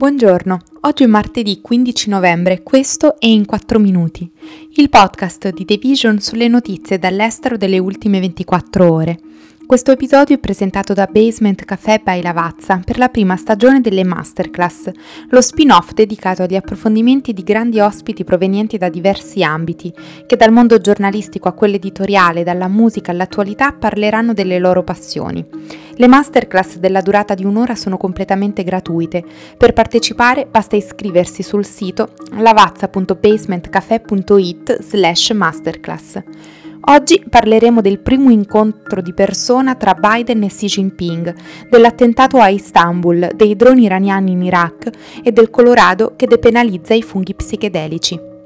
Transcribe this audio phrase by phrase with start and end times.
[0.00, 4.30] Buongiorno, oggi è martedì 15 novembre, questo è In 4 Minuti,
[4.76, 9.20] il podcast di The Vision sulle notizie dall'estero delle ultime 24 ore.
[9.70, 14.90] Questo episodio è presentato da Basement Café by Lavazza per la prima stagione delle Masterclass,
[15.28, 19.94] lo spin-off dedicato agli approfondimenti di grandi ospiti provenienti da diversi ambiti,
[20.26, 25.46] che dal mondo giornalistico a quello editoriale, dalla musica all'attualità parleranno delle loro passioni.
[25.94, 29.24] Le masterclass della durata di un'ora sono completamente gratuite.
[29.56, 36.22] Per partecipare basta iscriversi sul sito lavazza.basementcafé.it slash masterclass.
[36.82, 41.34] Oggi parleremo del primo incontro di persona tra Biden e Xi Jinping,
[41.68, 44.90] dell'attentato a Istanbul, dei droni iraniani in Iraq
[45.22, 48.39] e del Colorado che depenalizza i funghi psichedelici.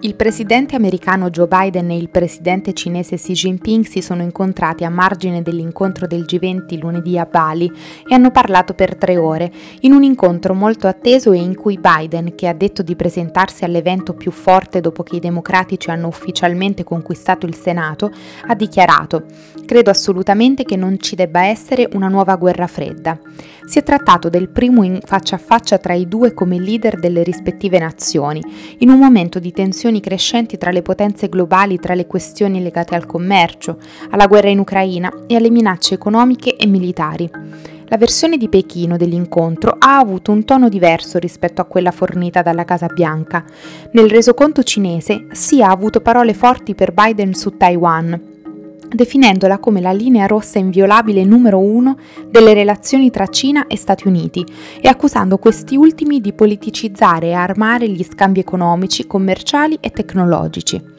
[0.00, 4.90] Il presidente americano Joe Biden e il presidente cinese Xi Jinping si sono incontrati a
[4.90, 7.72] margine dell'incontro del G20 lunedì a Bali
[8.06, 9.50] e hanno parlato per tre ore,
[9.80, 14.12] in un incontro molto atteso e in cui Biden, che ha detto di presentarsi all'evento
[14.12, 18.12] più forte dopo che i democratici hanno ufficialmente conquistato il Senato,
[18.46, 19.24] ha dichiarato
[19.64, 23.18] Credo assolutamente che non ci debba essere una nuova guerra fredda.
[23.66, 27.24] Si è trattato del primo in faccia a faccia tra i due come leader delle
[27.24, 28.40] rispettive nazioni,
[28.78, 29.50] in un momento di
[29.86, 33.78] tensioni crescenti tra le potenze globali tra le questioni legate al commercio,
[34.10, 37.30] alla guerra in Ucraina e alle minacce economiche e militari.
[37.88, 42.64] La versione di Pechino dell'incontro ha avuto un tono diverso rispetto a quella fornita dalla
[42.64, 43.44] Casa Bianca.
[43.92, 48.35] Nel resoconto cinese si ha avuto parole forti per Biden su Taiwan,
[48.90, 51.96] definendola come la linea rossa inviolabile numero uno
[52.28, 54.44] delle relazioni tra Cina e Stati Uniti
[54.80, 60.94] e accusando questi ultimi di politicizzare e armare gli scambi economici, commerciali e tecnologici.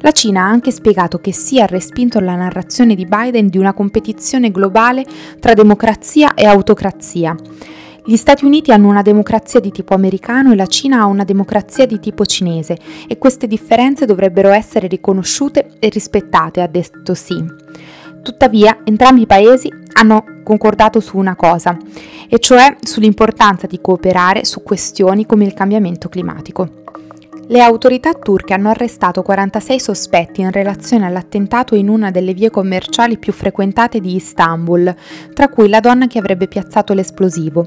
[0.00, 3.72] La Cina ha anche spiegato che si è respinto la narrazione di Biden di una
[3.72, 5.04] competizione globale
[5.38, 7.36] tra democrazia e autocrazia
[8.04, 11.86] gli Stati Uniti hanno una democrazia di tipo americano e la Cina ha una democrazia
[11.86, 17.44] di tipo cinese e queste differenze dovrebbero essere riconosciute e rispettate, ha detto sì.
[18.22, 21.76] Tuttavia, entrambi i paesi hanno concordato su una cosa,
[22.28, 26.82] e cioè sull'importanza di cooperare su questioni come il cambiamento climatico.
[27.52, 33.18] Le autorità turche hanno arrestato 46 sospetti in relazione all'attentato in una delle vie commerciali
[33.18, 34.96] più frequentate di Istanbul,
[35.34, 37.66] tra cui la donna che avrebbe piazzato l'esplosivo.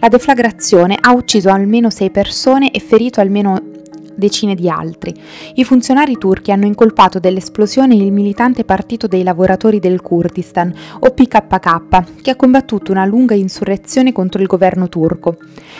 [0.00, 3.69] La deflagrazione ha ucciso almeno 6 persone e ferito almeno
[4.14, 5.14] decine di altri.
[5.54, 12.20] I funzionari turchi hanno incolpato dell'esplosione il militante Partito dei Lavoratori del Kurdistan, o PKK,
[12.22, 15.36] che ha combattuto una lunga insurrezione contro il governo turco.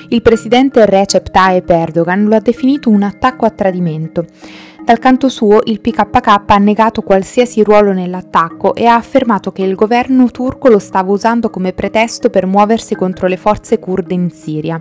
[0.09, 4.25] Il presidente Recep Tayyip Erdogan lo ha definito un attacco a tradimento.
[4.83, 9.75] Dal canto suo, il PKK ha negato qualsiasi ruolo nell'attacco e ha affermato che il
[9.75, 14.81] governo turco lo stava usando come pretesto per muoversi contro le forze kurde in Siria.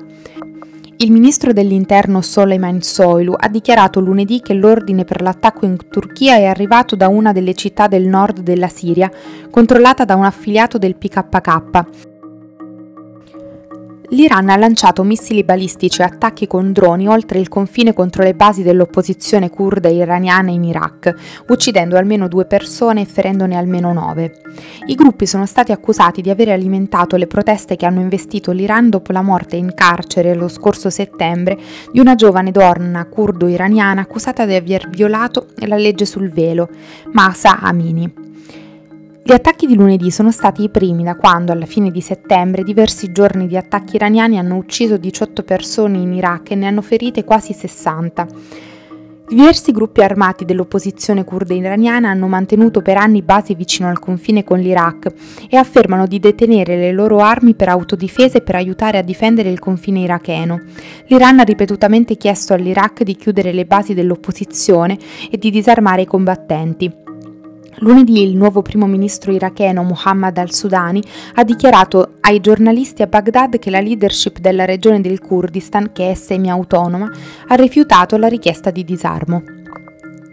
[1.02, 6.44] Il ministro dell'interno Soleiman Soylu ha dichiarato lunedì che l'ordine per l'attacco in Turchia è
[6.44, 9.10] arrivato da una delle città del nord della Siria,
[9.50, 12.19] controllata da un affiliato del PKK.
[14.12, 18.64] L'Iran ha lanciato missili balistici e attacchi con droni oltre il confine contro le basi
[18.64, 21.14] dell'opposizione kurda iraniana in Iraq,
[21.50, 24.42] uccidendo almeno due persone e ferendone almeno nove.
[24.88, 29.12] I gruppi sono stati accusati di aver alimentato le proteste che hanno investito l'Iran dopo
[29.12, 31.56] la morte in carcere lo scorso settembre
[31.92, 36.68] di una giovane donna kurdo-iraniana accusata di aver violato la legge sul velo,
[37.12, 38.28] Masa Amini.
[39.30, 43.12] Gli attacchi di lunedì sono stati i primi da quando, alla fine di settembre, diversi
[43.12, 47.54] giorni di attacchi iraniani hanno ucciso 18 persone in Iraq e ne hanno ferite quasi
[47.54, 48.26] 60.
[49.28, 54.58] Diversi gruppi armati dell'opposizione kurda iraniana hanno mantenuto per anni basi vicino al confine con
[54.58, 55.14] l'Iraq
[55.48, 59.60] e affermano di detenere le loro armi per autodifesa e per aiutare a difendere il
[59.60, 60.60] confine iracheno.
[61.06, 64.98] L'Iran ha ripetutamente chiesto all'Iraq di chiudere le basi dell'opposizione
[65.30, 67.09] e di disarmare i combattenti.
[67.78, 71.02] Lunedì il nuovo primo ministro iracheno Mohammad al-Sudani
[71.36, 76.14] ha dichiarato ai giornalisti a Baghdad che la leadership della regione del Kurdistan, che è
[76.14, 77.10] semi-autonoma,
[77.48, 79.59] ha rifiutato la richiesta di disarmo.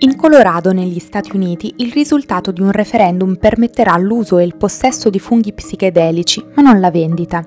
[0.01, 5.09] In Colorado, negli Stati Uniti, il risultato di un referendum permetterà l'uso e il possesso
[5.09, 7.43] di funghi psichedelici, ma non la vendita.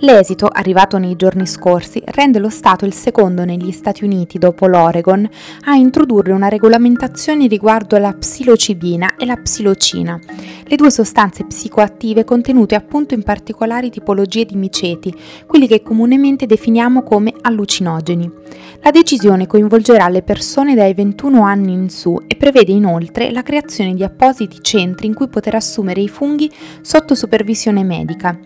[0.00, 5.28] L'esito, arrivato nei giorni scorsi, rende lo Stato il secondo negli Stati Uniti, dopo l'Oregon,
[5.66, 10.18] a introdurre una regolamentazione riguardo la psilocibina e la psilocina,
[10.64, 15.14] le due sostanze psicoattive contenute appunto in particolari tipologie di miceti,
[15.46, 18.40] quelli che comunemente definiamo come allucinogeni.
[18.80, 23.94] La decisione coinvolgerà le persone dai 21 anni in su e prevede inoltre la creazione
[23.94, 26.50] di appositi centri in cui poter assumere i funghi
[26.80, 28.36] sotto supervisione medica.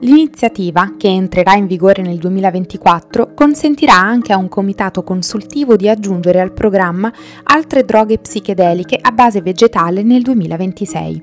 [0.00, 6.40] L'iniziativa, che entrerà in vigore nel 2024, consentirà anche a un comitato consultivo di aggiungere
[6.40, 7.12] al programma
[7.42, 11.22] altre droghe psichedeliche a base vegetale nel 2026.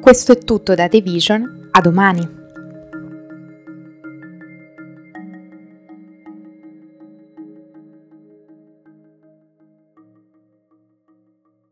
[0.00, 2.37] Questo è tutto da The Vision, a domani!